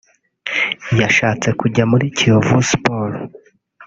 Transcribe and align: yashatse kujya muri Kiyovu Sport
yashatse 1.01 1.47
kujya 1.59 1.83
muri 1.91 2.05
Kiyovu 2.17 2.57
Sport 2.71 3.13